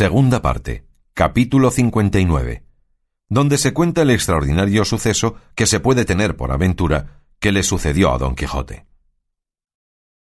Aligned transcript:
Segunda 0.00 0.40
parte. 0.40 0.86
Capítulo 1.12 1.70
59. 1.70 2.64
Donde 3.28 3.58
se 3.58 3.74
cuenta 3.74 4.00
el 4.00 4.08
extraordinario 4.08 4.86
suceso 4.86 5.34
que 5.54 5.66
se 5.66 5.78
puede 5.78 6.06
tener 6.06 6.38
por 6.38 6.52
aventura 6.52 7.20
que 7.38 7.52
le 7.52 7.62
sucedió 7.62 8.10
a 8.10 8.16
Don 8.16 8.34
Quijote. 8.34 8.86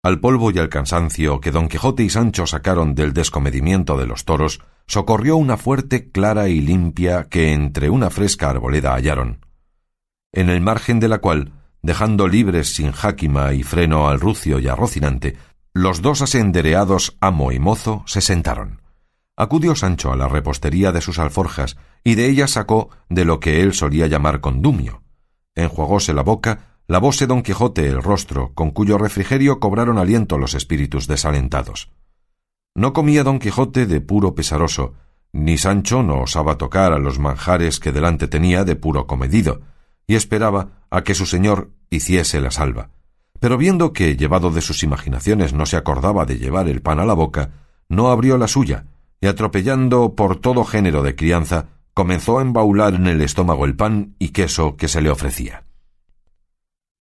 Al 0.02 0.20
polvo 0.20 0.50
y 0.50 0.58
al 0.58 0.70
cansancio 0.70 1.40
que 1.40 1.52
Don 1.52 1.68
Quijote 1.68 2.04
y 2.04 2.10
Sancho 2.10 2.48
sacaron 2.48 2.96
del 2.96 3.14
descomedimiento 3.14 3.96
de 3.96 4.08
los 4.08 4.26
toros, 4.26 4.60
socorrió 4.88 5.36
una 5.36 5.56
fuerte, 5.56 6.10
clara 6.10 6.50
y 6.50 6.62
limpia 6.62 7.26
que 7.26 7.54
entre 7.54 7.92
una 7.92 8.10
fresca 8.10 8.50
arboleda 8.50 8.96
hallaron, 8.96 9.46
en 10.32 10.50
el 10.50 10.62
margen 10.62 11.00
de 11.00 11.10
la 11.10 11.20
cual, 11.20 11.54
dejando 11.84 12.28
libres 12.28 12.74
sin 12.74 12.92
jáquima 12.92 13.54
y 13.54 13.62
freno 13.62 14.10
al 14.10 14.20
rucio 14.20 14.58
y 14.58 14.68
a 14.68 14.74
Rocinante, 14.74 15.38
los 15.74 16.02
dos 16.02 16.24
asendereados 16.24 17.18
amo 17.22 17.52
y 17.52 17.60
mozo 17.60 18.02
se 18.08 18.22
sentaron 18.22 18.89
acudió 19.40 19.74
Sancho 19.74 20.12
a 20.12 20.18
la 20.18 20.28
repostería 20.28 20.92
de 20.92 21.00
sus 21.00 21.18
alforjas 21.18 21.78
y 22.04 22.16
de 22.16 22.30
ella 22.30 22.46
sacó 22.46 22.90
de 23.08 23.24
lo 23.24 23.40
que 23.40 23.64
él 23.64 23.74
solía 23.74 24.06
llamar 24.06 24.42
condumio. 24.42 25.02
Enjuagóse 25.56 26.14
la 26.14 26.24
boca, 26.24 26.76
lavóse 26.88 27.26
don 27.26 27.42
Quijote 27.42 27.88
el 27.88 28.04
rostro, 28.04 28.52
con 28.54 28.72
cuyo 28.72 28.98
refrigerio 28.98 29.62
cobraron 29.62 29.98
aliento 29.98 30.38
los 30.38 30.56
espíritus 30.56 31.08
desalentados. 31.08 31.90
No 32.76 32.92
comía 32.92 33.24
don 33.24 33.40
Quijote 33.40 33.86
de 33.86 34.02
puro 34.02 34.36
pesaroso, 34.36 34.96
ni 35.32 35.58
Sancho 35.58 36.04
no 36.04 36.24
osaba 36.24 36.58
tocar 36.58 36.92
a 36.92 37.00
los 37.00 37.18
manjares 37.18 37.80
que 37.80 37.94
delante 37.94 38.28
tenía 38.28 38.66
de 38.66 38.76
puro 38.76 39.08
comedido, 39.08 39.62
y 40.06 40.16
esperaba 40.16 40.84
a 40.90 41.04
que 41.04 41.16
su 41.16 41.26
señor 41.26 41.70
hiciese 41.90 42.42
la 42.42 42.52
salva. 42.52 42.90
Pero 43.40 43.58
viendo 43.58 43.94
que, 43.94 44.18
llevado 44.18 44.52
de 44.52 44.60
sus 44.60 44.84
imaginaciones, 44.84 45.54
no 45.54 45.66
se 45.66 45.78
acordaba 45.78 46.26
de 46.26 46.38
llevar 46.38 46.68
el 46.68 46.82
pan 46.82 47.00
a 47.00 47.06
la 47.06 47.14
boca, 47.14 47.52
no 47.88 48.10
abrió 48.10 48.38
la 48.38 48.50
suya, 48.50 48.86
y 49.22 49.28
atropellando 49.28 50.16
por 50.16 50.40
todo 50.40 50.64
género 50.64 51.04
de 51.04 51.16
crianza, 51.16 51.68
comenzó 51.94 52.40
a 52.40 52.42
embaular 52.42 52.94
en 52.94 53.08
el 53.08 53.22
estómago 53.22 53.66
el 53.66 53.76
pan 53.76 54.16
y 54.20 54.30
queso 54.30 54.78
que 54.78 54.88
se 54.88 55.02
le 55.02 55.10
ofrecía. 55.10 55.66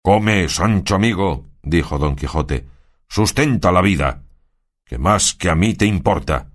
Come, 0.01 0.47
Sancho 0.47 0.95
amigo, 0.95 1.45
dijo 1.63 1.97
don 1.97 2.15
Quijote, 2.15 2.65
sustenta 3.09 3.71
la 3.71 3.81
vida, 3.81 4.23
que 4.85 4.97
más 4.97 5.33
que 5.33 5.49
a 5.49 5.55
mí 5.55 5.73
te 5.73 5.85
importa, 5.85 6.49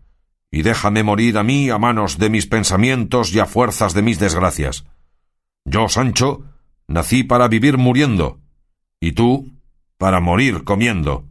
y 0.50 0.62
déjame 0.62 1.02
morir 1.02 1.36
a 1.36 1.42
mí 1.42 1.68
a 1.70 1.78
manos 1.78 2.18
de 2.18 2.30
mis 2.30 2.46
pensamientos 2.46 3.34
y 3.34 3.40
a 3.40 3.46
fuerzas 3.46 3.94
de 3.94 4.02
mis 4.02 4.18
desgracias. 4.18 4.86
Yo, 5.64 5.88
Sancho, 5.88 6.44
nací 6.88 7.24
para 7.24 7.48
vivir 7.48 7.78
muriendo, 7.78 8.40
y 9.00 9.12
tú 9.12 9.52
para 9.98 10.20
morir 10.20 10.64
comiendo. 10.64 11.26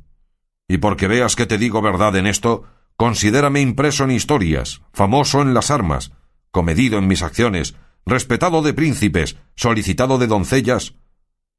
Y 0.68 0.78
porque 0.78 1.08
veas 1.08 1.36
que 1.36 1.46
te 1.46 1.58
digo 1.58 1.82
verdad 1.82 2.16
en 2.16 2.28
esto, 2.28 2.64
Considérame 3.02 3.62
impreso 3.62 4.04
en 4.04 4.12
historias, 4.12 4.84
famoso 4.94 5.42
en 5.42 5.56
las 5.56 5.72
armas, 5.72 6.12
comedido 6.52 7.00
en 7.00 7.08
mis 7.08 7.24
acciones, 7.24 7.74
respetado 8.06 8.62
de 8.62 8.76
príncipes, 8.76 9.38
solicitado 9.56 10.20
de 10.20 10.28
doncellas. 10.28 10.94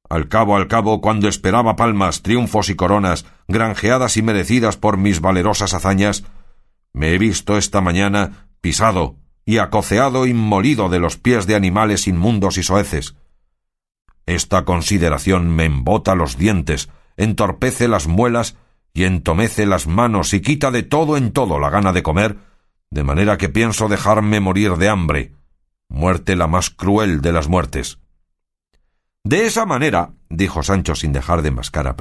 Al 0.08 0.28
cabo, 0.28 0.54
al 0.54 0.68
cabo, 0.68 1.00
cuando 1.00 1.26
esperaba 1.26 1.74
palmas, 1.74 2.22
triunfos 2.22 2.70
y 2.70 2.76
coronas, 2.76 3.26
granjeadas 3.48 4.16
y 4.16 4.22
merecidas 4.22 4.76
por 4.76 4.98
mis 4.98 5.20
valerosas 5.20 5.74
hazañas, 5.74 6.22
me 6.92 7.12
he 7.12 7.18
visto 7.18 7.58
esta 7.58 7.80
mañana 7.80 8.46
pisado 8.60 9.16
y 9.44 9.58
acoceado 9.58 10.28
y 10.28 10.34
molido 10.34 10.90
de 10.90 11.00
los 11.00 11.16
pies 11.16 11.48
de 11.48 11.56
animales 11.56 12.06
inmundos 12.06 12.56
y 12.56 12.62
soeces. 12.62 13.16
Esta 14.26 14.64
consideración 14.64 15.50
me 15.50 15.64
embota 15.64 16.14
los 16.14 16.38
dientes, 16.38 16.88
entorpece 17.16 17.88
las 17.88 18.06
muelas 18.06 18.54
y 18.94 19.04
entomece 19.04 19.66
las 19.66 19.86
manos 19.86 20.34
y 20.34 20.40
quita 20.40 20.70
de 20.70 20.82
todo 20.82 21.16
en 21.16 21.32
todo 21.32 21.58
la 21.58 21.70
gana 21.70 21.92
de 21.92 22.02
comer, 22.02 22.38
de 22.90 23.04
manera 23.04 23.38
que 23.38 23.48
pienso 23.48 23.88
dejarme 23.88 24.40
morir 24.40 24.76
de 24.76 24.88
hambre, 24.88 25.32
muerte 25.88 26.36
la 26.36 26.46
más 26.46 26.70
cruel 26.70 27.20
de 27.22 27.32
las 27.32 27.48
muertes. 27.48 27.98
De 29.24 29.46
esa 29.46 29.66
manera, 29.66 30.10
dijo 30.28 30.62
Sancho 30.62 30.94
sin 30.94 31.12
dejar 31.12 31.42
de 31.42 31.52
mascar 31.52 31.86
a 31.86 31.96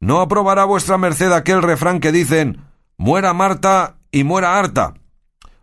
no 0.00 0.20
aprobará 0.20 0.64
vuestra 0.64 0.96
merced 0.96 1.30
aquel 1.30 1.62
refrán 1.62 2.00
que 2.00 2.10
dicen 2.10 2.64
muera 2.96 3.34
Marta 3.34 3.98
y 4.10 4.24
muera 4.24 4.58
harta. 4.58 4.94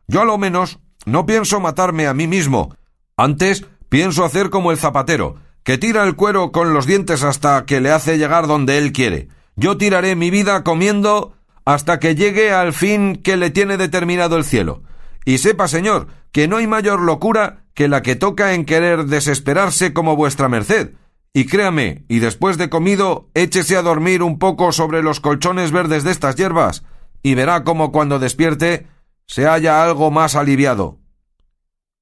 Yo 0.07 0.21
a 0.21 0.25
lo 0.25 0.37
menos 0.37 0.79
no 1.05 1.25
pienso 1.25 1.59
matarme 1.59 2.07
a 2.07 2.13
mí 2.13 2.27
mismo. 2.27 2.75
Antes 3.17 3.65
pienso 3.89 4.23
hacer 4.23 4.51
como 4.51 4.71
el 4.71 4.77
zapatero, 4.77 5.37
que 5.63 5.77
tira 5.77 6.03
el 6.03 6.15
cuero 6.15 6.51
con 6.51 6.73
los 6.73 6.85
dientes 6.85 7.23
hasta 7.23 7.65
que 7.65 7.81
le 7.81 7.91
hace 7.91 8.17
llegar 8.17 8.45
donde 8.45 8.77
él 8.77 8.93
quiere, 8.93 9.27
yo 9.57 9.75
tiraré 9.75 10.15
mi 10.15 10.29
vida 10.29 10.63
comiendo 10.63 11.33
hasta 11.65 11.99
que 11.99 12.15
llegue 12.15 12.53
al 12.53 12.71
fin 12.71 13.17
que 13.17 13.35
le 13.35 13.49
tiene 13.49 13.75
determinado 13.75 14.37
el 14.37 14.45
cielo. 14.45 14.83
Y 15.25 15.39
sepa, 15.39 15.67
señor, 15.67 16.07
que 16.31 16.47
no 16.47 16.57
hay 16.57 16.67
mayor 16.67 17.01
locura 17.01 17.65
que 17.73 17.89
la 17.89 18.01
que 18.01 18.15
toca 18.15 18.53
en 18.53 18.63
querer 18.63 19.05
desesperarse 19.05 19.93
como 19.93 20.15
vuestra 20.15 20.47
merced. 20.47 20.93
Y 21.33 21.45
créame, 21.45 22.05
y 22.07 22.19
después 22.19 22.57
de 22.57 22.69
comido, 22.69 23.29
échese 23.33 23.75
a 23.75 23.81
dormir 23.81 24.23
un 24.23 24.39
poco 24.39 24.71
sobre 24.71 25.03
los 25.03 25.19
colchones 25.19 25.71
verdes 25.71 26.03
de 26.03 26.11
estas 26.11 26.35
hierbas, 26.35 26.83
y 27.21 27.35
verá 27.35 27.63
cómo 27.63 27.91
cuando 27.91 28.19
despierte 28.19 28.87
se 29.25 29.45
halla 29.45 29.83
algo 29.83 30.09
más 30.09 30.35
aliviado. 30.35 30.99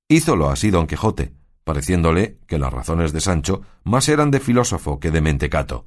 Hízolo 0.07 0.49
así 0.49 0.69
don 0.69 0.87
Quijote, 0.87 1.33
pareciéndole 1.63 2.37
que 2.47 2.59
las 2.59 2.71
razones 2.71 3.11
de 3.13 3.21
Sancho 3.21 3.61
más 3.83 4.07
eran 4.07 4.29
de 4.29 4.39
filósofo 4.39 4.99
que 4.99 5.09
de 5.09 5.21
mentecato, 5.21 5.85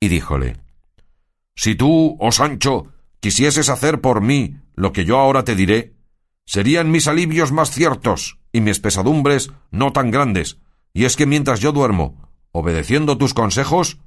y 0.00 0.08
díjole 0.08 0.56
si 1.54 1.74
tú, 1.74 2.16
oh 2.18 2.32
Sancho, 2.32 2.88
quisieses 3.20 3.68
hacer 3.68 4.00
por 4.00 4.20
mí 4.20 4.56
lo 4.74 4.92
que 4.92 5.04
yo 5.04 5.18
ahora 5.18 5.44
te 5.44 5.54
diré, 5.54 5.94
serían 6.44 6.90
mis 6.90 7.06
alivios 7.06 7.52
más 7.52 7.70
ciertos 7.70 8.38
y 8.52 8.60
mis 8.60 8.80
pesadumbres 8.80 9.50
no 9.70 9.92
tan 9.92 10.10
grandes, 10.10 10.58
y 10.92 11.04
es 11.04 11.16
que 11.16 11.26
mientras 11.26 11.60
yo 11.60 11.72
duermo, 11.72 12.28
obedeciendo 12.52 13.16
tus 13.16 13.34
consejos, 13.34 13.98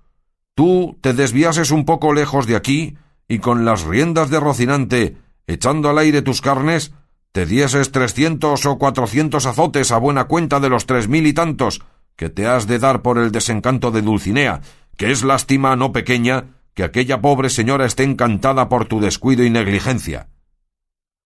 tú 0.54 0.98
te 1.02 1.14
desviases 1.14 1.72
un 1.72 1.86
poco 1.86 2.14
lejos 2.14 2.48
de 2.48 2.56
aquí 2.56 2.98
y 3.28 3.40
con 3.40 3.66
las 3.66 3.84
riendas 3.84 4.30
de 4.30 4.40
Rocinante, 4.40 5.18
echando 5.48 5.90
al 5.90 5.98
aire 5.98 6.22
tus 6.22 6.42
carnes, 6.42 6.94
te 7.32 7.46
dieses 7.46 7.92
trescientos 7.92 8.66
o 8.66 8.78
cuatrocientos 8.78 9.46
azotes 9.46 9.92
a 9.92 9.98
buena 9.98 10.26
cuenta 10.26 10.60
de 10.60 10.70
los 10.70 10.86
tres 10.86 11.08
mil 11.08 11.28
y 11.28 11.34
tantos 11.34 11.82
que 12.16 12.30
te 12.30 12.48
has 12.48 12.68
de 12.68 12.80
dar 12.80 13.02
por 13.02 13.18
el 13.18 13.32
desencanto 13.32 13.92
de 13.92 14.02
Dulcinea, 14.02 14.62
que 14.96 15.12
es 15.12 15.24
lástima 15.24 15.76
no 15.76 15.92
pequeña 15.92 16.46
que 16.76 16.84
aquella 16.84 17.22
pobre 17.22 17.50
señora 17.50 17.86
esté 17.86 18.04
encantada 18.04 18.70
por 18.70 18.86
tu 18.86 19.00
descuido 19.00 19.44
y 19.44 19.50
negligencia. 19.50 20.28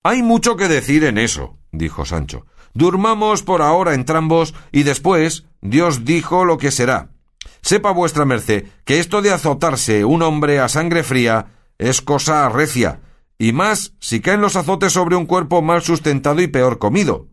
Hay 0.04 0.24
mucho 0.24 0.58
que 0.58 0.68
decir 0.68 1.04
en 1.04 1.18
eso, 1.18 1.58
dijo 1.72 2.06
Sancho. 2.06 2.46
Durmamos 2.74 3.44
por 3.44 3.62
ahora 3.62 3.94
entrambos 3.94 4.54
y 4.72 4.84
después 4.84 5.46
Dios 5.62 6.06
dijo 6.06 6.44
lo 6.44 6.58
que 6.58 6.72
será. 6.72 7.12
Sepa 7.62 7.92
vuestra 7.92 8.26
merced 8.26 8.66
que 8.84 9.00
esto 9.00 9.22
de 9.22 9.32
azotarse 9.32 10.06
un 10.06 10.22
hombre 10.22 10.60
a 10.60 10.68
sangre 10.68 11.04
fría 11.04 11.48
es 11.78 12.02
cosa 12.02 12.50
recia, 12.50 13.02
y 13.38 13.52
más 13.52 13.94
si 14.00 14.22
caen 14.22 14.42
los 14.42 14.56
azotes 14.56 14.94
sobre 14.94 15.16
un 15.16 15.26
cuerpo 15.26 15.62
mal 15.62 15.84
sustentado 15.84 16.42
y 16.42 16.48
peor 16.48 16.80
comido. 16.80 17.28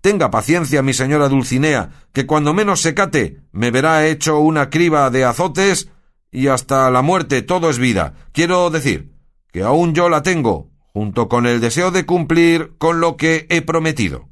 Tenga 0.00 0.30
paciencia, 0.30 0.82
mi 0.82 0.92
señora 0.92 1.28
Dulcinea, 1.28 1.90
que 2.12 2.26
cuando 2.26 2.52
menos 2.52 2.82
se 2.82 2.94
cate 2.94 3.40
me 3.52 3.70
verá 3.70 4.06
hecho 4.06 4.38
una 4.38 4.70
criba 4.70 5.08
de 5.10 5.24
azotes 5.24 5.90
y 6.36 6.48
hasta 6.48 6.90
la 6.90 7.00
muerte 7.00 7.40
todo 7.40 7.70
es 7.70 7.78
vida. 7.78 8.12
Quiero 8.32 8.68
decir 8.68 9.10
que 9.50 9.62
aún 9.62 9.94
yo 9.94 10.10
la 10.10 10.22
tengo, 10.22 10.68
junto 10.92 11.30
con 11.30 11.46
el 11.46 11.62
deseo 11.62 11.90
de 11.90 12.04
cumplir 12.04 12.74
con 12.76 13.00
lo 13.00 13.16
que 13.16 13.46
he 13.48 13.62
prometido. 13.62 14.28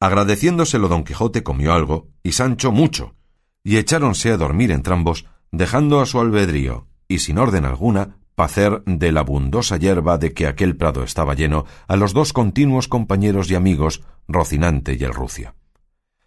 Agradeciéndoselo 0.00 0.88
don 0.88 1.04
Quijote 1.04 1.44
comió 1.44 1.72
algo, 1.72 2.08
y 2.24 2.32
Sancho 2.32 2.72
mucho, 2.72 3.14
y 3.62 3.76
echáronse 3.76 4.32
a 4.32 4.36
dormir 4.36 4.72
entrambos, 4.72 5.26
dejando 5.52 6.00
a 6.00 6.06
su 6.06 6.18
albedrío, 6.18 6.88
y 7.06 7.20
sin 7.20 7.38
orden 7.38 7.66
alguna, 7.66 8.16
pacer 8.34 8.82
de 8.84 9.12
la 9.12 9.20
abundosa 9.20 9.76
hierba 9.76 10.18
de 10.18 10.34
que 10.34 10.48
aquel 10.48 10.76
prado 10.76 11.04
estaba 11.04 11.34
lleno 11.34 11.66
a 11.86 11.94
los 11.94 12.14
dos 12.14 12.32
continuos 12.32 12.88
compañeros 12.88 13.48
y 13.48 13.54
amigos, 13.54 14.02
Rocinante 14.26 14.96
y 14.98 15.04
el 15.04 15.14
Rucio. 15.14 15.54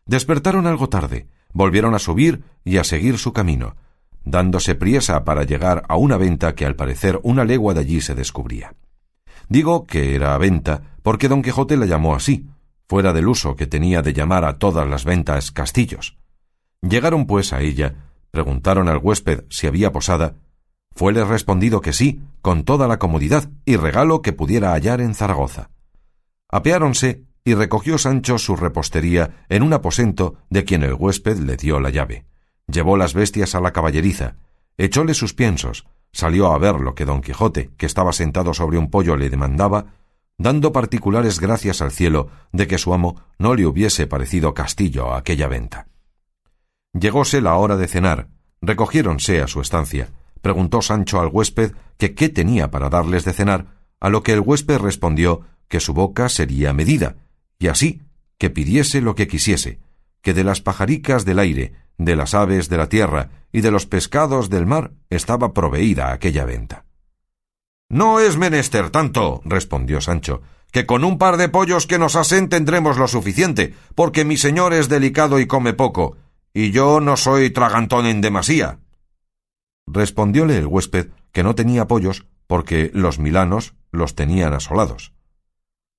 Despertaron 0.06 0.68
algo 0.68 0.88
tarde, 0.88 1.28
volvieron 1.52 1.96
a 1.96 2.00
subir 2.00 2.44
y 2.64 2.78
a 2.78 2.86
seguir 2.86 3.18
su 3.18 3.34
camino, 3.34 3.76
dándose 4.30 4.76
priesa 4.76 5.24
para 5.24 5.44
llegar 5.44 5.84
a 5.88 5.96
una 5.96 6.18
venta 6.18 6.56
que 6.56 6.66
al 6.66 6.76
parecer 6.76 7.20
una 7.24 7.46
legua 7.46 7.74
de 7.74 7.82
allí 7.82 8.02
se 8.02 8.16
descubría. 8.16 8.76
Digo 9.50 9.86
que 9.86 10.16
era 10.16 10.38
venta 10.38 10.98
porque 11.02 11.30
don 11.30 11.42
Quijote 11.42 11.78
la 11.78 11.86
llamó 11.86 12.16
así, 12.16 12.48
fuera 12.88 13.14
del 13.14 13.28
uso 13.28 13.56
que 13.56 13.68
tenía 13.68 14.02
de 14.02 14.14
llamar 14.14 14.44
a 14.46 14.58
todas 14.58 14.88
las 14.88 15.06
ventas 15.06 15.52
castillos. 15.52 16.18
Llegaron 16.82 17.26
pues 17.26 17.54
a 17.54 17.62
ella, 17.62 17.96
preguntaron 18.32 18.90
al 18.90 18.98
huésped 18.98 19.46
si 19.50 19.68
había 19.68 19.92
posada, 19.92 20.36
fuele 20.94 21.24
respondido 21.24 21.82
que 21.82 21.94
sí, 21.94 22.22
con 22.42 22.64
toda 22.64 22.88
la 22.88 23.00
comodidad 23.00 23.50
y 23.66 23.78
regalo 23.78 24.22
que 24.22 24.34
pudiera 24.34 24.74
hallar 24.74 25.00
en 25.02 25.16
Zaragoza. 25.16 25.70
Apeáronse 26.50 27.24
y 27.46 27.54
recogió 27.54 27.98
Sancho 27.98 28.38
su 28.38 28.56
repostería 28.56 29.46
en 29.48 29.64
un 29.64 29.74
aposento 29.74 30.36
de 30.50 30.66
quien 30.66 30.84
el 30.84 30.94
huésped 30.94 31.38
le 31.38 31.56
dio 31.56 31.80
la 31.80 31.90
llave 31.90 32.26
llevó 32.68 32.98
las 32.98 33.14
bestias 33.14 33.56
a 33.56 33.62
la 33.62 33.72
caballeriza, 33.72 34.36
echóle 34.78 35.14
sus 35.14 35.34
piensos, 35.34 35.88
salió 36.12 36.52
a 36.52 36.58
ver 36.58 36.80
lo 36.80 36.96
que 36.96 37.06
don 37.06 37.22
Quijote, 37.22 37.72
que 37.78 37.86
estaba 37.86 38.14
sentado 38.14 38.54
sobre 38.54 38.78
un 38.78 38.90
pollo, 38.90 39.16
le 39.16 39.30
demandaba, 39.30 39.94
dando 40.38 40.72
particulares 40.72 41.40
gracias 41.40 41.82
al 41.82 41.92
cielo 41.92 42.30
de 42.52 42.68
que 42.68 42.78
su 42.78 42.94
amo 42.94 43.22
no 43.40 43.56
le 43.56 43.66
hubiese 43.66 44.08
parecido 44.08 44.54
castillo 44.54 45.14
a 45.14 45.18
aquella 45.18 45.48
venta. 45.48 45.88
Llegóse 46.94 47.42
la 47.42 47.56
hora 47.56 47.78
de 47.78 47.88
cenar, 47.88 48.30
recogiéronse 48.62 49.42
a 49.42 49.48
su 49.48 49.62
estancia. 49.62 50.10
Preguntó 50.42 50.82
Sancho 50.82 51.20
al 51.20 51.30
huésped 51.32 51.74
que 51.98 52.14
qué 52.14 52.30
tenía 52.30 52.72
para 52.72 52.90
darles 52.90 53.26
de 53.26 53.34
cenar, 53.34 53.78
a 54.00 54.10
lo 54.10 54.24
que 54.24 54.34
el 54.34 54.40
huésped 54.40 54.78
respondió 54.78 55.42
que 55.68 55.80
su 55.80 55.94
boca 55.94 56.30
sería 56.30 56.74
medida, 56.74 57.18
y 57.60 57.68
así 57.68 58.02
que 58.38 58.50
pidiese 58.50 59.02
lo 59.02 59.16
que 59.16 59.28
quisiese, 59.28 59.80
que 60.22 60.34
de 60.34 60.44
las 60.44 60.62
pajaricas 60.62 61.26
del 61.26 61.40
aire, 61.40 61.74
de 61.98 62.16
las 62.16 62.34
aves 62.34 62.70
de 62.70 62.78
la 62.78 62.90
tierra 62.90 63.30
y 63.52 63.62
de 63.62 63.72
los 63.72 63.86
pescados 63.86 64.50
del 64.50 64.66
mar 64.66 64.92
estaba 65.10 65.54
proveída 65.54 66.12
aquella 66.12 66.46
venta. 66.46 66.86
No 67.90 68.20
es 68.20 68.38
menester 68.38 68.90
tanto, 68.90 69.42
respondió 69.46 70.02
Sancho, 70.02 70.42
que 70.72 70.86
con 70.86 71.04
un 71.04 71.18
par 71.18 71.38
de 71.38 71.50
pollos 71.50 71.88
que 71.88 71.98
nos 71.98 72.16
asen 72.16 72.50
tendremos 72.50 72.98
lo 72.98 73.08
suficiente, 73.08 73.74
porque 73.96 74.26
mi 74.26 74.38
señor 74.38 74.74
es 74.74 74.90
delicado 74.90 75.40
y 75.40 75.48
come 75.48 75.74
poco, 75.74 76.18
y 76.54 76.72
yo 76.72 77.00
no 77.00 77.18
soy 77.18 77.50
tragantón 77.50 78.06
en 78.06 78.22
demasía. 78.22 78.80
Respondióle 79.88 80.58
el 80.58 80.68
huésped 80.68 81.08
que 81.32 81.44
no 81.44 81.56
tenía 81.56 81.88
pollos, 81.88 82.26
porque 82.46 82.92
los 82.94 83.20
milanos 83.20 83.76
los 83.92 84.16
tenían 84.16 84.54
asolados. 84.54 85.14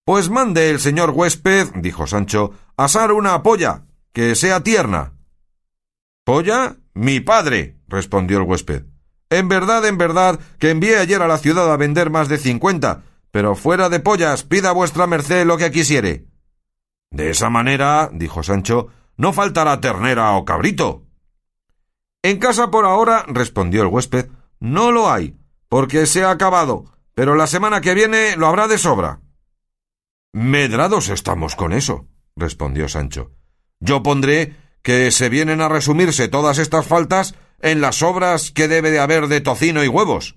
Pues 0.04 0.30
mande 0.30 0.70
el 0.70 0.80
señor 0.80 1.10
huésped, 1.10 1.68
dijo 1.76 2.06
Sancho, 2.06 2.52
asar 2.76 3.12
una 3.12 3.42
polla, 3.42 3.84
que 4.12 4.34
sea 4.34 4.62
tierna. 4.62 5.12
¿Polla? 6.28 6.76
Mi 6.92 7.20
padre, 7.20 7.78
respondió 7.88 8.36
el 8.36 8.42
huésped. 8.42 8.84
En 9.30 9.48
verdad, 9.48 9.86
en 9.86 9.96
verdad, 9.96 10.38
que 10.58 10.68
envié 10.68 10.98
ayer 10.98 11.22
a 11.22 11.26
la 11.26 11.38
ciudad 11.38 11.72
a 11.72 11.78
vender 11.78 12.10
más 12.10 12.28
de 12.28 12.36
cincuenta, 12.36 13.04
pero 13.30 13.54
fuera 13.54 13.88
de 13.88 13.98
pollas, 13.98 14.42
pida 14.42 14.72
vuestra 14.72 15.06
merced 15.06 15.46
lo 15.46 15.56
que 15.56 15.70
quisiere. 15.70 16.26
De 17.10 17.30
esa 17.30 17.48
manera, 17.48 18.10
dijo 18.12 18.42
Sancho, 18.42 18.88
no 19.16 19.32
faltará 19.32 19.80
ternera 19.80 20.32
o 20.32 20.44
cabrito. 20.44 21.06
En 22.22 22.38
casa 22.38 22.70
por 22.70 22.84
ahora, 22.84 23.24
respondió 23.28 23.80
el 23.80 23.88
huésped, 23.88 24.28
no 24.60 24.92
lo 24.92 25.10
hay, 25.10 25.34
porque 25.70 26.04
se 26.04 26.24
ha 26.24 26.30
acabado, 26.30 26.84
pero 27.14 27.36
la 27.36 27.46
semana 27.46 27.80
que 27.80 27.94
viene 27.94 28.36
lo 28.36 28.48
habrá 28.48 28.68
de 28.68 28.76
sobra. 28.76 29.22
Medrados 30.34 31.08
estamos 31.08 31.56
con 31.56 31.72
eso, 31.72 32.06
respondió 32.36 32.86
Sancho. 32.86 33.30
Yo 33.80 34.02
pondré 34.02 34.67
que 34.82 35.10
se 35.10 35.28
vienen 35.28 35.60
a 35.60 35.68
resumirse 35.68 36.28
todas 36.28 36.58
estas 36.58 36.86
faltas 36.86 37.34
en 37.60 37.80
las 37.80 38.02
obras 38.02 38.50
que 38.50 38.68
debe 38.68 38.90
de 38.90 39.00
haber 39.00 39.28
de 39.28 39.40
tocino 39.40 39.84
y 39.84 39.88
huevos. 39.88 40.36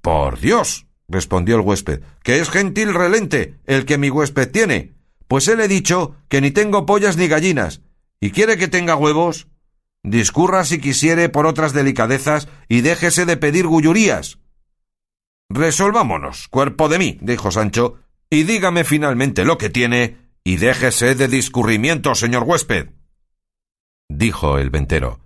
Por 0.00 0.40
Dios, 0.40 0.86
respondió 1.08 1.56
el 1.56 1.62
huésped, 1.62 2.02
que 2.22 2.40
es 2.40 2.50
gentil 2.50 2.94
relente 2.94 3.58
el 3.66 3.84
que 3.84 3.98
mi 3.98 4.10
huésped 4.10 4.50
tiene, 4.50 4.94
pues 5.26 5.46
él 5.48 5.60
he 5.60 5.68
dicho 5.68 6.16
que 6.28 6.40
ni 6.40 6.50
tengo 6.50 6.86
pollas 6.86 7.16
ni 7.16 7.28
gallinas, 7.28 7.82
y 8.20 8.30
quiere 8.30 8.56
que 8.56 8.68
tenga 8.68 8.96
huevos. 8.96 9.48
Discurra 10.02 10.64
si 10.64 10.80
quisiere 10.80 11.28
por 11.28 11.46
otras 11.46 11.72
delicadezas 11.72 12.48
y 12.68 12.80
déjese 12.80 13.26
de 13.26 13.36
pedir 13.36 13.66
gullurías. 13.66 14.38
Resolvámonos, 15.50 16.48
cuerpo 16.48 16.88
de 16.88 16.98
mí, 16.98 17.18
dijo 17.20 17.50
Sancho, 17.50 17.98
y 18.30 18.44
dígame 18.44 18.84
finalmente 18.84 19.44
lo 19.44 19.58
que 19.58 19.70
tiene, 19.70 20.27
y 20.48 20.56
déjese 20.56 21.14
de 21.14 21.28
discurrimiento, 21.28 22.14
señor 22.14 22.44
huésped. 22.44 22.88
Dijo 24.08 24.56
el 24.56 24.70
ventero. 24.70 25.20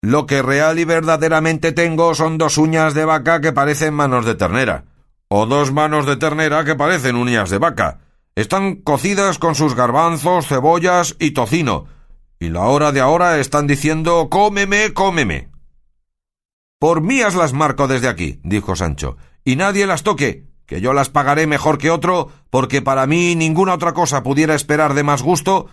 Lo 0.00 0.24
que 0.24 0.40
real 0.40 0.78
y 0.78 0.86
verdaderamente 0.86 1.72
tengo 1.72 2.14
son 2.14 2.38
dos 2.38 2.56
uñas 2.56 2.94
de 2.94 3.04
vaca 3.04 3.42
que 3.42 3.52
parecen 3.52 3.92
manos 3.92 4.24
de 4.24 4.34
ternera, 4.34 4.86
o 5.28 5.44
dos 5.44 5.70
manos 5.70 6.06
de 6.06 6.16
ternera 6.16 6.64
que 6.64 6.74
parecen 6.74 7.16
uñas 7.16 7.50
de 7.50 7.58
vaca. 7.58 8.00
Están 8.34 8.76
cocidas 8.76 9.38
con 9.38 9.54
sus 9.54 9.74
garbanzos, 9.74 10.46
cebollas 10.46 11.14
y 11.18 11.32
tocino, 11.32 11.84
y 12.40 12.48
la 12.48 12.62
hora 12.62 12.90
de 12.90 13.00
ahora 13.00 13.38
están 13.38 13.66
diciendo 13.66 14.28
cómeme, 14.30 14.94
cómeme. 14.94 15.50
Por 16.78 17.02
mías 17.02 17.34
las 17.34 17.52
marco 17.52 17.86
desde 17.86 18.08
aquí, 18.08 18.40
dijo 18.44 18.76
Sancho, 18.76 19.18
y 19.44 19.56
nadie 19.56 19.86
las 19.86 20.04
toque, 20.04 20.46
que 20.66 20.80
yo 20.80 20.92
las 20.92 21.08
pagaré 21.08 21.46
mejor 21.46 21.78
que 21.78 21.90
otro, 21.90 22.30
porque 22.50 22.82
para 22.82 23.06
mí 23.06 23.34
ninguna 23.34 23.74
otra 23.74 23.92
cosa 23.92 24.22
pudiera 24.22 24.54
esperar 24.54 24.94
de 24.94 25.02
más 25.02 25.22
gusto, 25.22 25.68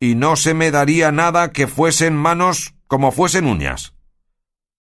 y 0.00 0.14
no 0.14 0.36
se 0.36 0.54
me 0.54 0.70
daría 0.70 1.12
nada 1.12 1.52
que 1.52 1.66
fuesen 1.66 2.16
manos 2.16 2.74
como 2.86 3.12
fuesen 3.12 3.46
uñas. 3.46 3.94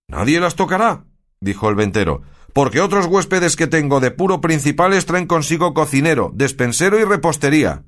Nadie 0.08 0.40
las 0.40 0.56
tocará, 0.56 1.06
dijo 1.40 1.70
el 1.70 1.76
ventero, 1.76 2.22
porque 2.54 2.82
otros 2.82 3.08
huéspedes 3.08 3.56
que 3.56 3.68
tengo 3.68 4.00
de 4.00 4.12
puro 4.12 4.42
principales 4.42 5.06
traen 5.06 5.28
consigo 5.28 5.74
cocinero, 5.74 6.32
despensero 6.34 7.00
y 7.00 7.04
repostería. 7.04 7.84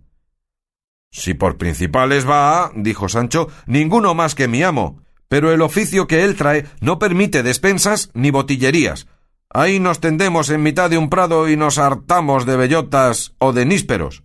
Si 1.12 1.34
por 1.34 1.58
principales 1.58 2.28
va, 2.28 2.72
dijo 2.76 3.08
Sancho, 3.08 3.48
ninguno 3.68 4.16
más 4.16 4.36
que 4.36 4.48
mi 4.48 4.64
amo, 4.64 5.02
pero 5.28 5.52
el 5.52 5.62
oficio 5.62 6.08
que 6.08 6.24
él 6.24 6.36
trae 6.36 6.66
no 6.82 7.00
permite 7.00 7.44
despensas 7.44 8.10
ni 8.14 8.32
botillerías, 8.32 9.08
Ahí 9.50 9.80
nos 9.80 10.00
tendemos 10.00 10.50
en 10.50 10.64
mitad 10.64 10.90
de 10.90 10.98
un 10.98 11.10
prado 11.10 11.50
y 11.50 11.56
nos 11.56 11.78
hartamos 11.78 12.46
de 12.46 12.58
bellotas 12.58 13.34
o 13.38 13.54
de 13.54 13.66
nísperos. 13.66 14.24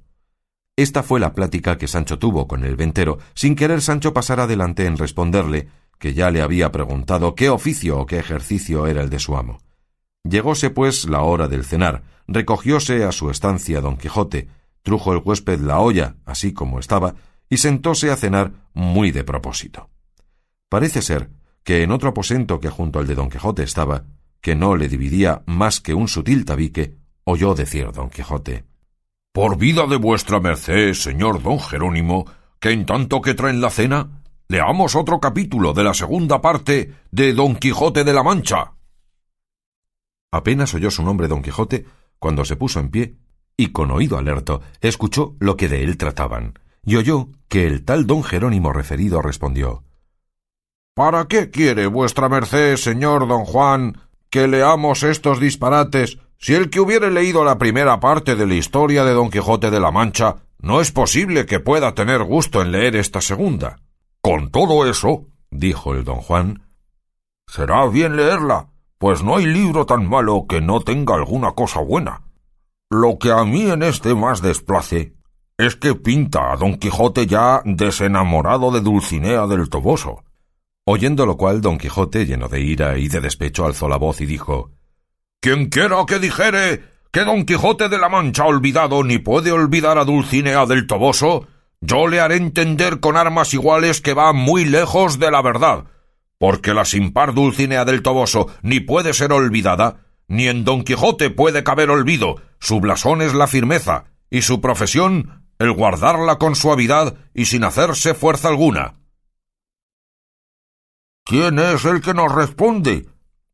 Esta 0.76 1.02
fue 1.02 1.20
la 1.20 1.34
plática 1.34 1.76
que 1.76 1.88
Sancho 1.88 2.18
tuvo 2.18 2.48
con 2.48 2.64
el 2.64 2.76
ventero, 2.76 3.18
sin 3.34 3.54
querer 3.54 3.82
Sancho 3.82 4.14
pasar 4.14 4.40
adelante 4.40 4.86
en 4.86 4.96
responderle 4.96 5.68
que 5.98 6.14
ya 6.14 6.30
le 6.30 6.40
había 6.40 6.72
preguntado 6.72 7.34
qué 7.34 7.50
oficio 7.50 7.98
o 7.98 8.06
qué 8.06 8.18
ejercicio 8.18 8.86
era 8.86 9.02
el 9.02 9.10
de 9.10 9.18
su 9.18 9.36
amo. 9.36 9.58
Llegóse, 10.24 10.70
pues, 10.70 11.08
la 11.08 11.20
hora 11.20 11.48
del 11.48 11.64
cenar, 11.64 12.02
recogióse 12.26 13.04
a 13.04 13.12
su 13.12 13.30
estancia 13.30 13.80
don 13.80 13.98
Quijote, 13.98 14.48
trujo 14.82 15.12
el 15.12 15.20
huésped 15.22 15.60
la 15.60 15.80
olla, 15.80 16.16
así 16.24 16.52
como 16.52 16.78
estaba, 16.78 17.14
y 17.50 17.58
sentóse 17.58 18.10
a 18.10 18.16
cenar 18.16 18.52
muy 18.72 19.10
de 19.10 19.24
propósito. 19.24 19.90
Parece 20.70 21.02
ser 21.02 21.30
que 21.62 21.82
en 21.82 21.90
otro 21.90 22.08
aposento 22.08 22.60
que 22.60 22.70
junto 22.70 22.98
al 22.98 23.06
de 23.06 23.14
don 23.14 23.28
Quijote 23.28 23.62
estaba, 23.62 24.04
que 24.40 24.54
no 24.54 24.76
le 24.76 24.88
dividía 24.88 25.42
más 25.46 25.80
que 25.80 25.94
un 25.94 26.08
sutil 26.08 26.44
tabique, 26.44 26.96
oyó 27.24 27.54
decir 27.54 27.92
don 27.92 28.10
Quijote 28.10 28.64
Por 29.32 29.56
vida 29.56 29.86
de 29.86 29.96
vuestra 29.96 30.40
merced, 30.40 30.94
señor 30.94 31.42
don 31.42 31.60
Jerónimo, 31.60 32.26
que 32.58 32.70
en 32.70 32.86
tanto 32.86 33.20
que 33.20 33.34
traen 33.34 33.60
la 33.60 33.70
cena, 33.70 34.22
leamos 34.48 34.96
otro 34.96 35.20
capítulo 35.20 35.72
de 35.72 35.84
la 35.84 35.94
segunda 35.94 36.40
parte 36.40 36.94
de 37.10 37.32
Don 37.32 37.56
Quijote 37.56 38.04
de 38.04 38.12
la 38.12 38.22
Mancha. 38.22 38.72
Apenas 40.32 40.74
oyó 40.74 40.90
su 40.90 41.02
nombre 41.02 41.28
don 41.28 41.42
Quijote 41.42 41.86
cuando 42.18 42.44
se 42.44 42.56
puso 42.56 42.80
en 42.80 42.90
pie 42.90 43.16
y 43.56 43.68
con 43.72 43.90
oído 43.90 44.16
alerto 44.16 44.62
escuchó 44.80 45.36
lo 45.38 45.56
que 45.56 45.68
de 45.68 45.84
él 45.84 45.98
trataban, 45.98 46.58
y 46.82 46.96
oyó 46.96 47.28
que 47.48 47.66
el 47.66 47.84
tal 47.84 48.06
don 48.06 48.22
Jerónimo 48.22 48.72
referido 48.72 49.20
respondió 49.20 49.84
¿Para 50.94 51.26
qué 51.26 51.50
quiere 51.50 51.86
vuestra 51.86 52.28
merced, 52.28 52.76
señor 52.76 53.28
don 53.28 53.44
Juan, 53.44 54.00
que 54.30 54.48
leamos 54.48 55.02
estos 55.02 55.40
disparates 55.40 56.18
si 56.38 56.54
el 56.54 56.70
que 56.70 56.80
hubiere 56.80 57.10
leído 57.10 57.44
la 57.44 57.58
primera 57.58 58.00
parte 58.00 58.36
de 58.36 58.46
la 58.46 58.54
historia 58.54 59.04
de 59.04 59.12
Don 59.12 59.30
Quijote 59.30 59.70
de 59.70 59.80
la 59.80 59.90
Mancha 59.90 60.36
no 60.58 60.80
es 60.80 60.92
posible 60.92 61.46
que 61.46 61.60
pueda 61.60 61.94
tener 61.94 62.22
gusto 62.22 62.62
en 62.62 62.72
leer 62.72 62.96
esta 62.96 63.20
segunda. 63.20 63.80
Con 64.22 64.50
todo 64.50 64.88
eso, 64.88 65.26
dijo 65.50 65.94
el 65.94 66.04
don 66.04 66.16
Juan, 66.16 66.62
será 67.46 67.86
bien 67.86 68.16
leerla, 68.16 68.68
pues 68.98 69.22
no 69.22 69.36
hay 69.36 69.46
libro 69.46 69.86
tan 69.86 70.08
malo 70.08 70.46
que 70.48 70.60
no 70.60 70.80
tenga 70.80 71.14
alguna 71.14 71.52
cosa 71.52 71.80
buena. 71.80 72.22
Lo 72.90 73.18
que 73.18 73.32
a 73.32 73.44
mí 73.44 73.70
en 73.70 73.82
este 73.82 74.14
más 74.14 74.42
desplace 74.42 75.14
es 75.56 75.76
que 75.76 75.94
pinta 75.94 76.52
a 76.52 76.56
Don 76.56 76.76
Quijote 76.76 77.26
ya 77.26 77.62
desenamorado 77.64 78.70
de 78.70 78.80
Dulcinea 78.80 79.46
del 79.46 79.68
Toboso, 79.68 80.24
Oyendo 80.92 81.24
lo 81.24 81.36
cual, 81.36 81.60
don 81.60 81.78
Quijote, 81.78 82.26
lleno 82.26 82.48
de 82.48 82.62
ira 82.62 82.98
y 82.98 83.06
de 83.06 83.20
despecho, 83.20 83.64
alzó 83.64 83.88
la 83.88 83.96
voz 83.96 84.20
y 84.20 84.26
dijo 84.26 84.72
Quien 85.38 85.68
quiera 85.68 86.04
que 86.04 86.18
dijere 86.18 86.82
que 87.12 87.20
don 87.20 87.44
Quijote 87.44 87.88
de 87.88 87.96
la 87.96 88.08
Mancha 88.08 88.42
ha 88.42 88.46
olvidado 88.46 89.04
ni 89.04 89.18
puede 89.18 89.52
olvidar 89.52 89.98
a 89.98 90.04
Dulcinea 90.04 90.66
del 90.66 90.88
Toboso, 90.88 91.46
yo 91.80 92.08
le 92.08 92.18
haré 92.18 92.38
entender 92.38 92.98
con 92.98 93.16
armas 93.16 93.54
iguales 93.54 94.00
que 94.00 94.14
va 94.14 94.32
muy 94.32 94.64
lejos 94.64 95.20
de 95.20 95.30
la 95.30 95.42
verdad, 95.42 95.84
porque 96.38 96.74
la 96.74 96.84
sin 96.84 97.12
par 97.12 97.34
Dulcinea 97.34 97.84
del 97.84 98.02
Toboso 98.02 98.48
ni 98.62 98.80
puede 98.80 99.14
ser 99.14 99.32
olvidada, 99.32 100.00
ni 100.26 100.48
en 100.48 100.64
don 100.64 100.82
Quijote 100.82 101.30
puede 101.30 101.62
caber 101.62 101.90
olvido, 101.90 102.42
su 102.58 102.80
blasón 102.80 103.22
es 103.22 103.32
la 103.32 103.46
firmeza, 103.46 104.06
y 104.28 104.42
su 104.42 104.60
profesión 104.60 105.44
el 105.60 105.70
guardarla 105.70 106.38
con 106.38 106.56
suavidad 106.56 107.14
y 107.32 107.44
sin 107.44 107.62
hacerse 107.62 108.12
fuerza 108.12 108.48
alguna. 108.48 108.99
¿Quién 111.24 111.58
es 111.58 111.84
el 111.84 112.00
que 112.00 112.14
nos 112.14 112.34
responde? 112.34 113.06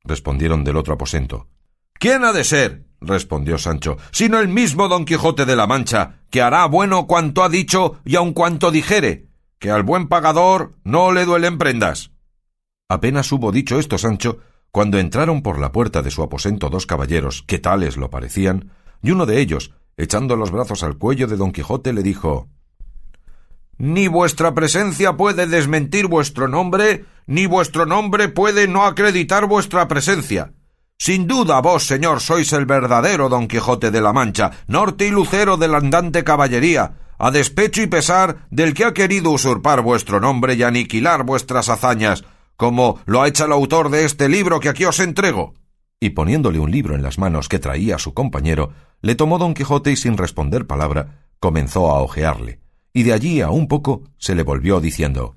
respondieron 0.05 0.65
del 0.65 0.77
otro 0.77 0.95
aposento. 0.95 1.49
¿Quién 1.95 2.25
ha 2.25 2.33
de 2.33 2.45
ser? 2.45 2.87
respondió 3.01 3.59
Sancho, 3.59 3.99
sino 4.11 4.39
el 4.39 4.49
mismo 4.49 4.89
don 4.89 5.05
Quijote 5.05 5.45
de 5.45 5.57
la 5.57 5.67
Mancha, 5.67 6.21
que 6.31 6.43
hará 6.43 6.67
bueno 6.67 7.07
cuanto 7.07 7.43
ha 7.45 7.49
dicho 7.49 8.01
y 8.05 8.17
aun 8.17 8.33
cuanto 8.33 8.71
dijere, 8.71 9.29
que 9.59 9.71
al 9.71 9.83
buen 9.83 10.09
pagador 10.09 10.75
no 10.85 11.13
le 11.13 11.25
duelen 11.25 11.59
prendas. 11.59 12.11
Apenas 12.89 13.31
hubo 13.33 13.53
dicho 13.53 13.79
esto 13.79 13.99
Sancho, 13.99 14.39
cuando 14.71 14.99
entraron 14.99 15.43
por 15.43 15.59
la 15.59 15.73
puerta 15.73 16.03
de 16.03 16.11
su 16.11 16.23
aposento 16.23 16.69
dos 16.69 16.87
caballeros, 16.87 17.43
que 17.43 17.59
tales 17.59 17.97
lo 17.97 18.11
parecían, 18.11 18.73
y 19.03 19.11
uno 19.11 19.27
de 19.27 19.41
ellos, 19.41 19.73
echando 19.97 20.37
los 20.37 20.51
brazos 20.51 20.83
al 20.83 20.99
cuello 20.99 21.27
de 21.27 21.37
don 21.37 21.53
Quijote, 21.53 21.93
le 21.93 22.03
dijo 22.03 22.49
Ni 23.79 24.09
vuestra 24.09 24.55
presencia 24.55 25.17
puede 25.17 25.47
desmentir 25.47 26.07
vuestro 26.07 26.49
nombre, 26.49 27.05
ni 27.27 27.47
vuestro 27.47 27.85
nombre 27.85 28.29
puede 28.29 28.69
no 28.69 28.85
acreditar 28.85 29.47
vuestra 29.47 29.87
presencia. 29.89 30.53
Sin 30.99 31.27
duda 31.27 31.61
vos, 31.61 31.87
señor, 31.87 32.21
sois 32.21 32.53
el 32.55 32.65
verdadero 32.65 33.29
don 33.29 33.49
Quijote 33.49 33.91
de 33.91 34.01
la 34.01 34.15
Mancha, 34.15 34.51
norte 34.67 35.07
y 35.07 35.11
lucero 35.11 35.59
de 35.59 35.69
la 35.69 35.77
andante 35.77 36.25
caballería, 36.25 36.95
a 37.19 37.31
despecho 37.31 37.83
y 37.83 37.87
pesar 37.87 38.47
del 38.51 38.73
que 38.73 38.85
ha 38.85 38.95
querido 38.95 39.31
usurpar 39.31 39.83
vuestro 39.83 40.21
nombre 40.21 40.55
y 40.55 40.63
aniquilar 40.63 41.25
vuestras 41.25 41.69
hazañas, 41.69 42.25
como 42.57 43.01
lo 43.05 43.21
ha 43.21 43.29
hecho 43.29 43.45
el 43.45 43.53
autor 43.53 43.91
de 43.91 44.07
este 44.07 44.31
libro 44.31 44.59
que 44.59 44.71
aquí 44.71 44.87
os 44.87 45.01
entrego. 45.01 45.53
Y 46.01 46.11
poniéndole 46.11 46.59
un 46.59 46.71
libro 46.71 46.95
en 46.95 47.03
las 47.03 47.19
manos 47.19 47.49
que 47.49 47.59
traía 47.59 47.99
su 47.99 48.15
compañero, 48.15 48.73
le 49.03 49.15
tomó 49.15 49.39
don 49.39 49.53
Quijote 49.53 49.93
y 49.93 49.97
sin 49.97 50.17
responder 50.17 50.67
palabra 50.67 51.27
comenzó 51.41 51.91
a 51.91 52.01
ojearle, 52.01 52.61
y 52.97 53.03
de 53.03 53.13
allí 53.13 53.43
a 53.43 53.51
un 53.51 53.69
poco 53.69 54.05
se 54.17 54.35
le 54.35 54.43
volvió 54.43 54.81
diciendo 54.81 55.37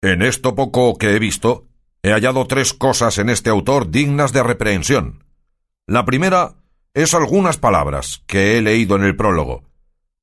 En 0.00 0.22
esto 0.22 0.54
poco 0.54 0.96
que 0.96 1.16
he 1.16 1.18
visto, 1.18 1.66
he 2.04 2.12
hallado 2.12 2.46
tres 2.46 2.72
cosas 2.72 3.18
en 3.18 3.28
este 3.28 3.50
autor 3.50 3.90
dignas 3.90 4.32
de 4.32 4.44
reprehensión. 4.44 5.24
La 5.88 6.04
primera 6.04 6.54
es 6.94 7.14
algunas 7.14 7.56
palabras 7.56 8.22
que 8.28 8.56
he 8.56 8.62
leído 8.62 8.94
en 8.94 9.02
el 9.02 9.16
prólogo. 9.16 9.64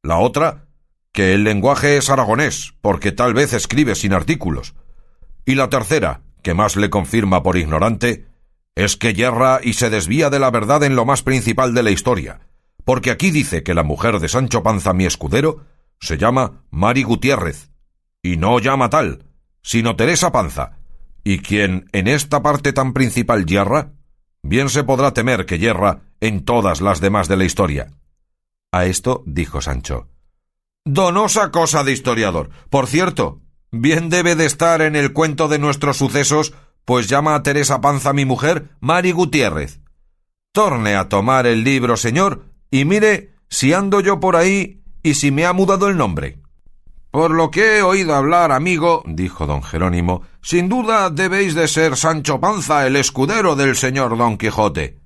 La 0.01 0.17
otra, 0.17 0.69
que 1.11 1.33
el 1.33 1.43
lenguaje 1.43 1.97
es 1.97 2.09
aragonés, 2.09 2.73
porque 2.79 3.11
tal 3.11 3.33
vez 3.33 3.51
escribe 3.51 3.95
sin 3.95 4.13
artículos. 4.13 4.75
Y 5.43 5.55
la 5.55 5.67
tercera, 5.67 6.21
que 6.41 6.53
más 6.53 6.77
le 6.77 6.89
confirma 6.89 7.43
por 7.43 7.57
ignorante, 7.57 8.27
es 8.75 8.95
que 8.95 9.13
yerra 9.13 9.59
y 9.61 9.73
se 9.73 9.89
desvía 9.89 10.29
de 10.29 10.39
la 10.39 10.51
verdad 10.51 10.83
en 10.83 10.95
lo 10.95 11.03
más 11.03 11.21
principal 11.21 11.73
de 11.73 11.83
la 11.83 11.91
historia, 11.91 12.39
porque 12.85 13.11
aquí 13.11 13.31
dice 13.31 13.63
que 13.63 13.73
la 13.73 13.83
mujer 13.83 14.19
de 14.19 14.29
Sancho 14.29 14.63
Panza, 14.63 14.93
mi 14.93 15.05
escudero, 15.05 15.65
se 15.99 16.17
llama 16.17 16.63
Mari 16.71 17.03
Gutiérrez, 17.03 17.71
y 18.21 18.37
no 18.37 18.59
llama 18.59 18.89
tal, 18.89 19.25
sino 19.61 19.95
Teresa 19.95 20.31
Panza, 20.31 20.77
y 21.23 21.39
quien 21.39 21.89
en 21.91 22.07
esta 22.07 22.41
parte 22.41 22.71
tan 22.71 22.93
principal 22.93 23.45
yerra, 23.45 23.93
bien 24.43 24.69
se 24.69 24.83
podrá 24.83 25.11
temer 25.13 25.45
que 25.45 25.59
yerra 25.59 26.03
en 26.21 26.45
todas 26.45 26.79
las 26.79 27.01
demás 27.01 27.27
de 27.27 27.37
la 27.37 27.45
historia. 27.45 27.91
A 28.71 28.85
esto 28.85 29.23
dijo 29.25 29.61
Sancho. 29.61 30.07
Donosa 30.85 31.49
cosa 31.49 31.83
de 31.83 31.91
historiador. 31.91 32.51
Por 32.69 32.85
cierto, 32.85 33.41
bien 33.71 34.09
debe 34.09 34.35
de 34.35 34.45
estar 34.45 34.83
en 34.83 34.95
el 34.95 35.13
cuento 35.13 35.47
de 35.47 35.57
nuestros 35.57 35.97
sucesos 35.97 36.53
pues 36.85 37.07
llama 37.07 37.33
a 37.33 37.41
Teresa 37.41 37.81
Panza 37.81 38.13
mi 38.13 38.25
mujer 38.25 38.69
Mari 38.79 39.11
Gutiérrez. 39.11 39.81
Torne 40.51 40.95
a 40.95 41.09
tomar 41.09 41.47
el 41.47 41.63
libro, 41.63 41.97
señor, 41.97 42.45
y 42.71 42.85
mire 42.85 43.35
si 43.49 43.73
ando 43.73 43.99
yo 43.99 44.19
por 44.19 44.35
ahí 44.35 44.81
y 45.03 45.13
si 45.13 45.31
me 45.31 45.45
ha 45.45 45.53
mudado 45.53 45.87
el 45.87 45.97
nombre. 45.97 46.39
Por 47.11 47.31
lo 47.31 47.49
que 47.49 47.77
he 47.77 47.81
oído 47.81 48.13
hablar, 48.13 48.51
amigo, 48.51 49.01
dijo 49.05 49.47
don 49.47 49.63
Jerónimo, 49.63 50.23
sin 50.41 50.67
duda 50.67 51.09
debéis 51.09 51.55
de 51.55 51.67
ser 51.67 51.95
Sancho 51.95 52.41
Panza, 52.41 52.85
el 52.85 52.97
escudero 52.97 53.55
del 53.55 53.77
señor 53.77 54.17
don 54.17 54.37
Quijote. 54.37 54.99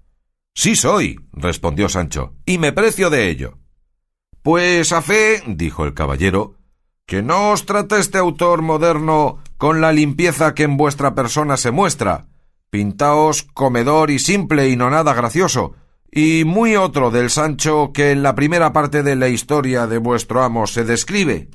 Sí 0.55 0.75
soy, 0.75 1.19
respondió 1.33 1.87
Sancho, 1.87 2.33
y 2.45 2.57
me 2.57 2.73
precio 2.73 3.09
de 3.09 3.29
ello. 3.29 3.59
Pues 4.41 4.91
a 4.91 5.01
fe, 5.01 5.43
dijo 5.45 5.85
el 5.85 5.93
caballero, 5.93 6.55
que 7.05 7.21
no 7.21 7.51
os 7.51 7.65
trata 7.65 7.99
este 7.99 8.17
autor 8.17 8.61
moderno 8.61 9.39
con 9.57 9.81
la 9.81 9.91
limpieza 9.91 10.55
que 10.55 10.63
en 10.63 10.77
vuestra 10.77 11.13
persona 11.13 11.57
se 11.57 11.71
muestra. 11.71 12.27
Pintaos 12.69 13.43
comedor 13.43 14.11
y 14.11 14.19
simple 14.19 14.69
y 14.69 14.75
no 14.75 14.89
nada 14.89 15.13
gracioso, 15.13 15.75
y 16.11 16.43
muy 16.45 16.75
otro 16.75 17.11
del 17.11 17.29
Sancho 17.29 17.91
que 17.93 18.11
en 18.11 18.23
la 18.23 18.35
primera 18.35 18.73
parte 18.73 19.03
de 19.03 19.15
la 19.15 19.29
historia 19.29 19.87
de 19.87 19.97
vuestro 19.97 20.43
amo 20.43 20.67
se 20.67 20.83
describe. 20.83 21.49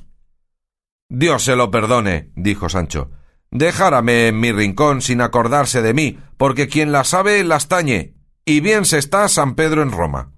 Dios 1.09 1.43
se 1.43 1.55
lo 1.55 1.71
perdone, 1.71 2.31
dijo 2.35 2.69
Sancho. 2.69 3.11
Dejárame 3.51 4.27
en 4.27 4.39
mi 4.39 4.51
rincón 4.51 5.01
sin 5.01 5.21
acordarse 5.21 5.81
de 5.81 5.93
mí, 5.93 6.19
porque 6.37 6.67
quien 6.67 6.91
la 6.91 7.03
sabe 7.03 7.43
las 7.43 7.67
tañe, 7.67 8.15
y 8.43 8.59
bien 8.59 8.85
se 8.85 8.97
está 8.97 9.27
San 9.27 9.55
Pedro 9.55 9.81
en 9.81 9.91
Roma. 9.91 10.31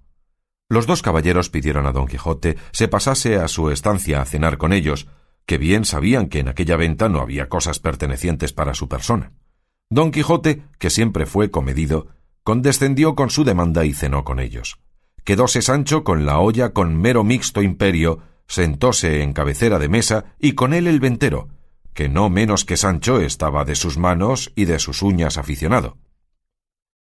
Los 0.70 0.86
dos 0.86 1.02
caballeros 1.02 1.50
pidieron 1.50 1.88
a 1.88 1.94
don 1.94 2.08
Quijote 2.08 2.58
se 2.72 2.88
pasase 2.88 3.38
a 3.38 3.48
su 3.48 3.72
estancia 3.72 4.22
a 4.22 4.26
cenar 4.26 4.58
con 4.58 4.74
ellos, 4.74 5.08
que 5.46 5.58
bien 5.58 5.86
sabían 5.86 6.28
que 6.28 6.40
en 6.40 6.50
aquella 6.50 6.76
venta 6.76 7.08
no 7.08 7.22
había 7.22 7.48
cosas 7.48 7.80
pertenecientes 7.80 8.52
para 8.52 8.74
su 8.74 8.90
persona. 8.90 9.32
Don 9.90 10.12
Quijote, 10.12 10.64
que 10.78 10.90
siempre 10.90 11.26
fue 11.26 11.50
comedido, 11.50 12.08
condescendió 12.48 13.14
con 13.14 13.30
su 13.30 13.44
demanda 13.44 13.84
y 13.84 13.94
cenó 13.94 14.24
con 14.24 14.40
ellos. 14.40 14.80
Quedóse 15.26 15.62
Sancho 15.62 16.06
con 16.06 16.26
la 16.26 16.40
olla 16.40 16.70
con 16.70 16.96
mero 16.96 17.26
mixto 17.26 17.62
imperio, 17.62 18.20
sentóse 18.48 19.22
en 19.22 19.34
cabecera 19.34 19.80
de 19.80 19.90
mesa 19.90 20.34
y 20.40 20.54
con 20.54 20.74
él 20.74 20.88
el 20.88 21.02
ventero, 21.02 21.50
que 21.94 22.08
no 22.08 22.30
menos 22.30 22.64
que 22.64 22.78
Sancho 22.78 23.20
estaba 23.20 23.66
de 23.66 23.76
sus 23.76 23.98
manos 23.98 24.54
y 24.56 24.64
de 24.64 24.80
sus 24.80 25.02
uñas 25.02 25.38
aficionado. 25.38 25.98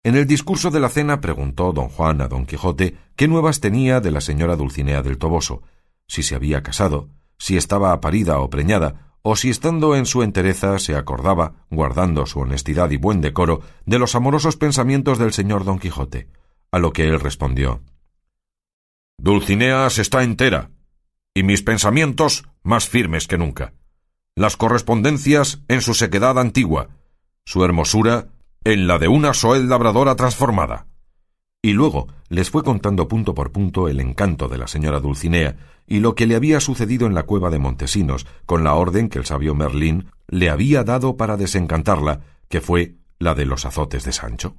En 0.04 0.16
el 0.16 0.26
discurso 0.26 0.72
de 0.72 0.80
la 0.80 0.90
cena 0.90 1.22
preguntó 1.22 1.72
don 1.72 1.90
Juan 1.90 2.20
a 2.22 2.28
don 2.28 2.48
Quijote 2.48 2.98
qué 3.16 3.28
nuevas 3.28 3.60
tenía 3.60 4.02
de 4.02 4.10
la 4.10 4.22
señora 4.22 4.56
Dulcinea 4.56 5.04
del 5.04 5.20
Toboso, 5.20 5.62
si 6.08 6.24
se 6.24 6.34
había 6.34 6.64
casado, 6.64 7.10
si 7.38 7.58
estaba 7.58 8.02
parida 8.02 8.40
o 8.40 8.50
preñada, 8.50 9.07
o 9.22 9.36
si 9.36 9.50
estando 9.50 9.96
en 9.96 10.06
su 10.06 10.24
entereza 10.24 10.80
se 10.80 10.96
acordaba, 10.96 11.66
guardando 11.70 12.26
su 12.26 12.40
honestidad 12.40 12.92
y 12.92 12.98
buen 12.98 13.22
decoro, 13.22 13.62
de 13.86 14.00
los 14.00 14.16
amorosos 14.16 14.56
pensamientos 14.56 15.20
del 15.20 15.34
señor 15.34 15.64
don 15.64 15.80
Quijote, 15.80 16.30
a 16.72 16.80
lo 16.80 16.94
que 16.94 17.08
él 17.08 17.20
respondió 17.20 17.82
Dulcinea 19.20 19.90
se 19.90 20.04
está 20.04 20.24
entera, 20.24 20.70
y 21.34 21.44
mis 21.44 21.64
pensamientos 21.64 22.46
más 22.64 22.88
firmes 22.88 23.28
que 23.28 23.38
nunca. 23.38 23.74
Las 24.36 24.58
correspondencias 24.58 25.64
en 25.68 25.82
su 25.82 25.96
sequedad 25.96 26.38
antigua, 26.38 26.90
su 27.44 27.66
hermosura 27.66 28.28
en 28.64 28.86
la 28.86 29.00
de 29.00 29.08
una 29.08 29.34
soel 29.34 29.70
labradora 29.70 30.16
transformada 30.16 30.86
y 31.68 31.74
luego 31.74 32.08
les 32.30 32.50
fue 32.50 32.64
contando 32.64 33.10
punto 33.10 33.34
por 33.34 33.52
punto 33.52 33.90
el 33.90 34.00
encanto 34.00 34.48
de 34.48 34.58
la 34.58 34.68
señora 34.68 35.02
Dulcinea 35.02 35.58
y 35.86 36.00
lo 36.00 36.16
que 36.16 36.26
le 36.26 36.38
había 36.38 36.62
sucedido 36.62 37.08
en 37.08 37.14
la 37.14 37.24
cueva 37.24 37.50
de 37.50 37.60
Montesinos, 37.60 38.26
con 38.46 38.64
la 38.64 38.76
orden 38.76 39.10
que 39.10 39.20
el 39.20 39.26
sabio 39.26 39.54
Merlín 39.54 40.10
le 40.30 40.50
había 40.50 40.86
dado 40.86 41.18
para 41.18 41.36
desencantarla, 41.36 42.22
que 42.48 42.62
fue 42.62 42.96
la 43.20 43.36
de 43.36 43.46
los 43.46 43.66
azotes 43.66 44.06
de 44.06 44.14
Sancho. 44.14 44.56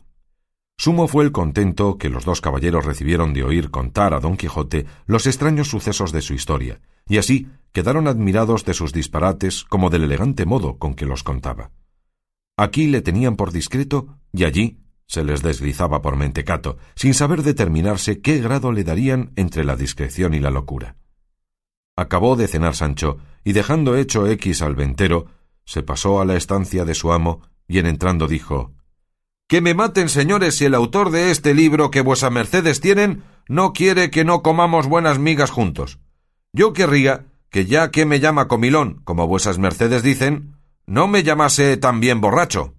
Sumo 0.77 1.09
fue 1.09 1.25
el 1.25 1.33
contento 1.33 1.97
que 1.97 2.11
los 2.11 2.27
dos 2.27 2.43
caballeros 2.43 2.85
recibieron 2.85 3.33
de 3.33 3.43
oír 3.43 3.71
contar 3.71 4.12
a 4.12 4.21
don 4.21 4.37
Quijote 4.37 4.85
los 5.07 5.27
extraños 5.27 5.69
sucesos 5.69 6.12
de 6.12 6.21
su 6.21 6.35
historia, 6.35 6.83
y 7.09 7.17
así 7.17 7.49
quedaron 7.73 8.07
admirados 8.07 8.67
de 8.67 8.75
sus 8.75 8.93
disparates 8.93 9.65
como 9.65 9.88
del 9.88 10.05
elegante 10.05 10.45
modo 10.45 10.77
con 10.77 10.93
que 10.93 11.07
los 11.07 11.23
contaba. 11.23 11.71
Aquí 12.59 12.87
le 12.87 13.00
tenían 13.00 13.37
por 13.37 13.50
discreto 13.50 14.19
y 14.31 14.45
allí 14.45 14.77
se 15.09 15.25
les 15.25 15.43
deslizaba 15.43 16.03
por 16.03 16.17
mentecato, 16.17 16.77
sin 16.95 17.15
saber 17.15 17.43
determinarse 17.43 18.21
qué 18.21 18.41
grado 18.41 18.71
le 18.73 18.85
darían 18.85 19.33
entre 19.37 19.65
la 19.65 19.75
discreción 19.75 20.35
y 20.35 20.41
la 20.41 20.50
locura. 20.50 20.97
Acabó 21.97 22.37
de 22.37 22.47
cenar 22.47 22.77
Sancho, 22.77 23.19
y 23.43 23.55
dejando 23.55 23.97
hecho 23.97 24.27
X 24.29 24.62
al 24.62 24.77
ventero, 24.77 25.27
se 25.65 25.83
pasó 25.83 26.21
a 26.21 26.25
la 26.25 26.37
estancia 26.37 26.85
de 26.85 26.95
su 26.95 27.12
amo, 27.12 27.41
y 27.67 27.79
en 27.79 27.87
entrando 27.87 28.29
dijo 28.29 28.73
Que 29.49 29.61
me 29.61 29.75
maten, 29.75 30.09
señores, 30.11 30.57
si 30.57 30.67
el 30.67 30.75
autor 30.75 31.11
de 31.11 31.31
este 31.31 31.55
libro 31.55 31.91
que 31.91 32.03
vuesas 32.03 32.31
mercedes 32.31 32.81
tienen 32.81 33.25
no 33.49 33.73
quiere 33.73 34.11
que 34.11 34.25
no 34.25 34.43
comamos 34.43 34.87
buenas 34.87 35.19
migas 35.19 35.50
juntos. 35.50 35.99
Yo 36.53 36.75
querría 36.75 37.27
que 37.50 37.65
ya 37.65 37.91
que 37.91 38.05
me 38.05 38.21
llama 38.21 38.47
comilón, 38.47 39.00
como 39.05 39.27
vuesas 39.27 39.59
mercedes 39.59 40.03
dicen, 40.03 40.57
no 40.87 41.09
me 41.09 41.23
llamase 41.23 41.79
también 41.79 42.21
borracho. 42.21 42.75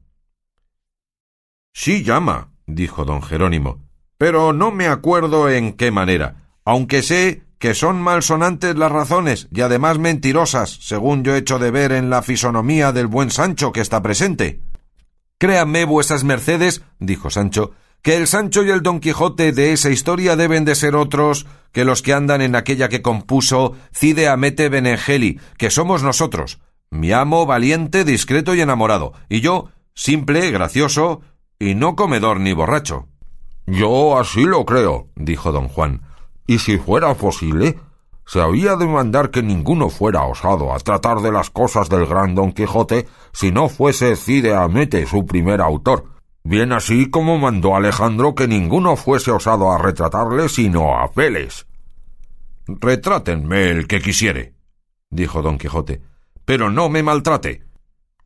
Sí 1.82 2.04
llama, 2.04 2.50
dijo 2.68 3.06
don 3.06 3.22
Jerónimo, 3.22 3.86
pero 4.18 4.52
no 4.52 4.70
me 4.70 4.88
acuerdo 4.88 5.50
en 5.50 5.72
qué 5.72 5.92
manera, 5.92 6.52
aunque 6.66 7.02
sé 7.02 7.44
que 7.58 7.74
son 7.74 8.02
malsonantes 8.02 8.76
las 8.76 8.92
razones 8.92 9.48
y 9.50 9.62
además 9.62 9.98
mentirosas, 9.98 10.72
según 10.82 11.24
yo 11.24 11.36
hecho 11.36 11.58
de 11.58 11.72
ver 11.72 11.94
en 11.94 12.10
la 12.10 12.22
fisonomía 12.22 12.92
del 12.92 13.08
buen 13.08 13.32
Sancho 13.32 13.72
que 13.72 13.80
está 13.80 14.02
presente. 14.02 14.60
Créanme 15.38 15.86
vuesas 15.86 16.26
mercedes, 16.26 16.82
dijo 17.00 17.30
Sancho, 17.30 17.72
que 18.02 18.18
el 18.18 18.28
Sancho 18.28 18.66
y 18.66 18.72
el 18.72 18.84
Don 18.84 19.00
Quijote 19.00 19.54
de 19.54 19.72
esa 19.72 19.90
historia 19.90 20.36
deben 20.36 20.66
de 20.66 20.76
ser 20.76 20.98
otros 20.98 21.48
que 21.72 21.86
los 21.86 22.02
que 22.02 22.12
andan 22.12 22.42
en 22.42 22.58
aquella 22.58 22.90
que 22.90 23.02
compuso 23.02 23.78
Cide 23.94 24.28
Amete 24.28 24.68
Benengeli, 24.68 25.40
que 25.58 25.70
somos 25.70 26.04
nosotros, 26.04 26.60
mi 26.90 27.14
amo 27.14 27.46
valiente, 27.46 28.04
discreto 28.04 28.54
y 28.54 28.60
enamorado, 28.60 29.14
y 29.30 29.40
yo, 29.40 29.70
simple, 29.94 30.52
gracioso, 30.52 31.22
y 31.60 31.76
no 31.76 31.96
comedor 31.96 32.40
ni 32.40 32.54
borracho. 32.54 33.08
Yo 33.68 34.18
así 34.18 34.46
lo 34.46 34.66
creo, 34.66 35.10
dijo 35.16 35.52
don 35.52 35.68
Juan. 35.68 36.02
Y 36.48 36.60
si 36.60 36.78
fuera 36.78 37.14
posible, 37.14 37.78
se 38.26 38.42
había 38.42 38.76
de 38.76 38.88
mandar 38.88 39.30
que 39.30 39.44
ninguno 39.44 39.90
fuera 39.90 40.24
osado 40.24 40.74
a 40.74 40.80
tratar 40.80 41.20
de 41.20 41.32
las 41.32 41.50
cosas 41.50 41.90
del 41.90 42.06
gran 42.06 42.34
don 42.34 42.54
Quijote 42.54 43.08
si 43.34 43.52
no 43.52 43.70
fuese 43.70 44.16
Cide 44.16 44.56
Amete 44.56 45.06
su 45.06 45.26
primer 45.26 45.62
autor, 45.62 46.06
bien 46.44 46.72
así 46.72 47.10
como 47.10 47.38
mandó 47.38 47.76
Alejandro 47.76 48.34
que 48.34 48.48
ninguno 48.48 48.96
fuese 48.96 49.32
osado 49.32 49.72
a 49.72 49.78
retratarle 49.78 50.48
sino 50.48 50.98
a 50.98 51.08
Félix. 51.10 51.68
Retrátenme 52.68 53.70
el 53.70 53.88
que 53.88 54.00
quisiere, 54.00 54.54
dijo 55.10 55.42
don 55.42 55.58
Quijote, 55.58 56.02
pero 56.46 56.70
no 56.70 56.90
me 56.90 57.04
maltrate, 57.04 57.64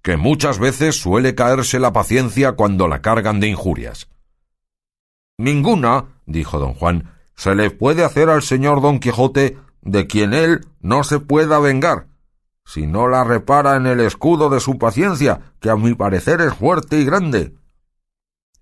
que 0.04 0.18
muchas 0.18 0.60
veces 0.60 1.00
suele 1.00 1.34
caerse 1.34 1.80
la 1.80 1.94
paciencia 1.94 2.52
cuando 2.52 2.88
la 2.88 3.02
cargan 3.02 3.40
de 3.40 3.48
injurias. 3.48 4.10
Ninguna, 5.38 6.20
dijo 6.26 6.60
don 6.60 6.74
Juan, 6.74 7.10
se 7.36 7.56
le 7.56 7.72
puede 7.72 8.04
hacer 8.04 8.30
al 8.30 8.44
señor 8.44 8.82
don 8.82 9.00
Quijote 9.00 9.58
de 9.82 10.06
quien 10.06 10.34
él 10.34 10.68
no 10.82 11.04
se 11.04 11.20
pueda 11.20 11.58
vengar, 11.60 12.08
si 12.66 12.86
no 12.86 13.08
la 13.08 13.24
repara 13.24 13.78
en 13.78 13.88
el 13.88 14.02
escudo 14.02 14.50
de 14.50 14.60
su 14.60 14.78
paciencia, 14.78 15.54
que 15.60 15.70
a 15.70 15.78
mi 15.78 15.96
parecer 15.96 16.42
es 16.42 16.54
fuerte 16.54 17.00
y 17.00 17.06
grande. 17.06 17.56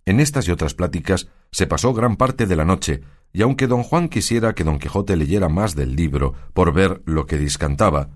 En 0.05 0.19
estas 0.19 0.48
y 0.48 0.51
otras 0.51 0.75
pláticas 0.75 1.27
se 1.51 1.67
pasó 1.67 1.93
gran 1.93 2.17
parte 2.17 2.45
de 2.45 2.55
la 2.55 2.65
noche, 2.65 3.01
y 3.33 3.41
aunque 3.41 3.67
don 3.67 3.83
Juan 3.83 4.10
quisiera 4.10 4.53
que 4.53 4.63
don 4.63 4.77
Quijote 4.77 5.15
leyera 5.15 5.50
más 5.50 5.75
del 5.75 5.95
libro 5.95 6.33
por 6.53 6.71
ver 6.71 7.01
lo 7.05 7.25
que 7.25 7.38
discantaba, 7.38 8.10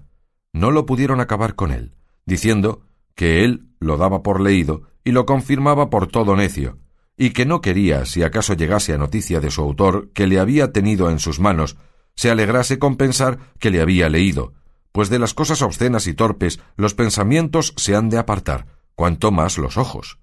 no 0.53 0.71
lo 0.71 0.85
pudieron 0.85 1.19
acabar 1.21 1.55
con 1.55 1.71
él, 1.71 1.95
diciendo 2.25 2.81
que 3.15 3.43
él 3.43 3.69
lo 3.79 3.97
daba 3.97 4.21
por 4.21 4.41
leído 4.41 4.83
y 5.03 5.11
lo 5.11 5.25
confirmaba 5.25 5.89
por 5.89 6.07
todo 6.07 6.35
necio, 6.35 6.79
y 7.17 7.31
que 7.31 7.45
no 7.45 7.61
quería, 7.61 8.05
si 8.05 8.23
acaso 8.23 8.53
llegase 8.53 8.93
a 8.93 8.97
noticia 8.97 9.39
de 9.39 9.51
su 9.51 9.61
autor 9.61 10.11
que 10.13 10.27
le 10.27 10.39
había 10.39 10.71
tenido 10.71 11.09
en 11.09 11.19
sus 11.19 11.39
manos, 11.39 11.77
se 12.15 12.29
alegrase 12.29 12.79
con 12.79 12.97
pensar 12.97 13.39
que 13.59 13.71
le 13.71 13.81
había 13.81 14.09
leído, 14.09 14.53
pues 14.91 15.09
de 15.09 15.19
las 15.19 15.33
cosas 15.33 15.61
obscenas 15.61 16.07
y 16.07 16.13
torpes 16.13 16.59
los 16.75 16.93
pensamientos 16.93 17.73
se 17.77 17.95
han 17.95 18.09
de 18.09 18.17
apartar, 18.17 18.65
cuanto 18.95 19.31
más 19.31 19.57
los 19.57 19.77
ojos. 19.77 20.19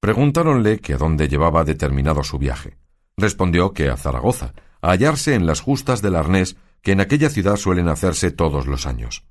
Preguntáronle 0.00 0.80
que 0.80 0.94
a 0.94 0.98
dónde 0.98 1.28
llevaba 1.28 1.64
determinado 1.64 2.22
su 2.24 2.38
viaje. 2.38 2.76
Respondió 3.16 3.72
que 3.72 3.88
a 3.88 3.96
Zaragoza, 3.96 4.52
a 4.82 4.90
hallarse 4.90 5.34
en 5.34 5.46
las 5.46 5.60
justas 5.60 6.02
del 6.02 6.16
arnés 6.16 6.56
que 6.82 6.92
en 6.92 7.00
aquella 7.00 7.30
ciudad 7.30 7.56
suelen 7.56 7.88
hacerse 7.88 8.30
todos 8.30 8.66
los 8.66 8.86
años. 8.86 9.24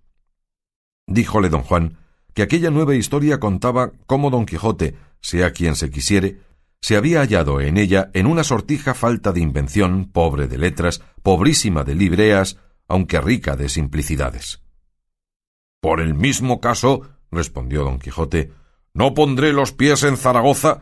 Díjole 1.05 1.49
don 1.49 1.61
Juan 1.61 1.97
que 2.33 2.41
aquella 2.41 2.71
nueva 2.71 2.95
historia 2.95 3.39
contaba 3.39 3.91
cómo 4.05 4.29
don 4.29 4.45
Quijote, 4.45 4.95
sea 5.21 5.51
quien 5.51 5.75
se 5.75 5.89
quisiere, 5.89 6.39
se 6.81 6.97
había 6.97 7.19
hallado 7.19 7.61
en 7.61 7.77
ella 7.77 8.09
en 8.13 8.27
una 8.27 8.43
sortija 8.43 8.93
falta 8.93 9.31
de 9.31 9.39
invención, 9.39 10.09
pobre 10.11 10.47
de 10.47 10.57
letras, 10.57 11.01
pobrísima 11.21 11.83
de 11.83 11.95
libreas, 11.95 12.57
aunque 12.87 13.21
rica 13.21 13.55
de 13.55 13.69
simplicidades. 13.69 14.61
Por 15.81 16.01
el 16.01 16.13
mismo 16.13 16.59
caso, 16.59 17.01
respondió 17.31 17.83
don 17.83 17.99
Quijote, 17.99 18.51
no 18.93 19.13
pondré 19.13 19.53
los 19.53 19.71
pies 19.71 20.03
en 20.03 20.17
Zaragoza, 20.17 20.81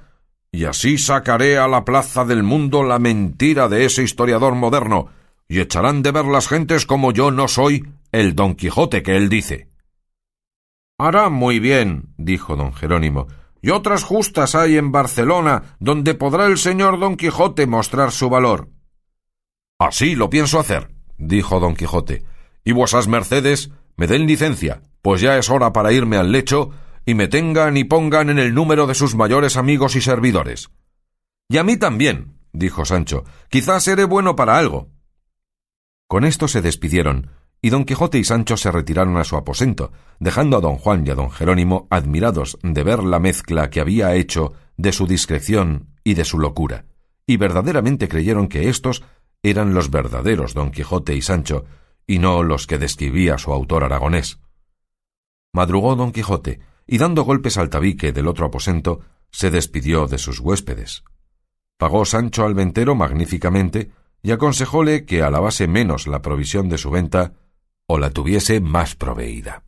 y 0.52 0.66
así 0.66 0.98
sacaré 0.98 1.58
a 1.58 1.68
la 1.68 1.86
plaza 1.86 2.26
del 2.26 2.44
mundo 2.44 2.84
la 2.84 3.00
mentira 3.00 3.70
de 3.70 3.86
ese 3.86 4.04
historiador 4.04 4.56
moderno, 4.56 5.10
y 5.48 5.60
echarán 5.60 6.02
de 6.02 6.12
ver 6.12 6.26
las 6.26 6.48
gentes 6.48 6.86
como 6.86 7.12
yo 7.12 7.32
no 7.32 7.48
soy 7.48 7.88
el 8.12 8.36
don 8.36 8.56
Quijote 8.56 9.04
que 9.04 9.18
él 9.18 9.30
dice. 9.30 9.71
Hará 11.04 11.30
muy 11.30 11.58
bien, 11.58 12.14
dijo 12.18 12.56
don 12.56 12.74
Jerónimo, 12.74 13.26
y 13.60 13.72
otras 13.72 14.04
justas 14.04 14.54
hay 14.54 14.78
en 14.78 14.92
Barcelona 14.92 15.76
donde 15.80 16.14
podrá 16.14 16.46
el 16.46 16.60
señor 16.60 17.00
don 17.00 17.18
Quijote 17.18 17.66
mostrar 17.66 18.12
su 18.12 18.30
valor. 18.30 18.70
Así 19.80 20.14
lo 20.14 20.30
pienso 20.30 20.60
hacer, 20.60 20.92
dijo 21.18 21.60
don 21.60 21.76
Quijote, 21.76 22.24
y 22.64 22.74
vuesas 22.74 23.08
mercedes 23.08 23.72
me 23.98 24.06
den 24.06 24.28
licencia, 24.28 24.84
pues 25.02 25.22
ya 25.22 25.40
es 25.40 25.50
hora 25.50 25.74
para 25.74 25.92
irme 25.92 26.18
al 26.18 26.32
lecho 26.32 26.70
y 27.04 27.16
me 27.16 27.28
tengan 27.28 27.78
y 27.78 27.84
pongan 27.84 28.30
en 28.30 28.38
el 28.38 28.54
número 28.54 28.86
de 28.86 28.94
sus 28.94 29.16
mayores 29.16 29.58
amigos 29.58 29.96
y 29.96 30.02
servidores. 30.02 30.70
Y 31.50 31.58
a 31.58 31.64
mí 31.64 31.78
también, 31.78 32.38
dijo 32.54 32.86
Sancho, 32.86 33.24
quizás 33.50 33.86
seré 33.86 34.04
bueno 34.04 34.36
para 34.36 34.56
algo. 34.56 34.90
Con 36.08 36.26
esto 36.26 36.48
se 36.48 36.62
despidieron, 36.62 37.32
y 37.62 37.70
don 37.70 37.86
Quijote 37.86 38.18
y 38.18 38.24
Sancho 38.24 38.58
se 38.58 38.72
retiraron 38.72 39.18
a 39.18 39.24
su 39.24 39.38
aposento, 39.38 39.92
dejando 40.20 40.58
a 40.58 40.62
don 40.62 40.78
Juan 40.78 41.06
y 41.06 41.12
a 41.12 41.16
don 41.16 41.30
Jerónimo 41.30 41.88
admirados 41.92 42.58
de 42.64 42.84
ver 42.84 43.04
la 43.04 43.20
mezcla 43.20 43.70
que 43.70 43.80
había 43.80 44.16
hecho 44.16 44.54
de 44.78 44.92
su 44.92 45.06
discreción 45.06 45.90
y 46.04 46.16
de 46.16 46.26
su 46.26 46.40
locura, 46.40 46.86
y 47.28 47.38
verdaderamente 47.38 48.08
creyeron 48.08 48.48
que 48.48 48.70
éstos 48.70 49.04
eran 49.44 49.76
los 49.76 49.92
verdaderos 49.92 50.56
don 50.56 50.72
Quijote 50.72 51.16
y 51.16 51.22
Sancho, 51.22 51.66
y 52.08 52.18
no 52.18 52.42
los 52.42 52.66
que 52.66 52.80
describía 52.80 53.38
su 53.38 53.54
autor 53.54 53.84
aragonés. 53.84 54.40
Madrugó 55.54 55.96
don 55.96 56.12
Quijote, 56.12 56.60
y 56.88 56.98
dando 56.98 57.24
golpes 57.24 57.58
al 57.58 57.70
tabique 57.70 58.12
del 58.12 58.28
otro 58.28 58.48
aposento, 58.48 59.02
se 59.30 59.52
despidió 59.52 60.08
de 60.08 60.18
sus 60.18 60.40
huéspedes. 60.40 61.04
Pagó 61.78 62.06
Sancho 62.06 62.44
al 62.44 62.56
ventero 62.56 62.96
magníficamente, 62.96 63.92
y 64.24 64.32
aconsejóle 64.32 65.06
que 65.06 65.22
alabase 65.24 65.68
menos 65.68 66.08
la 66.08 66.22
provisión 66.22 66.70
de 66.70 66.78
su 66.78 66.92
venta 66.92 67.34
o 67.92 67.98
la 67.98 68.10
tuviese 68.10 68.62
más 68.62 68.96
proveída. 68.96 69.64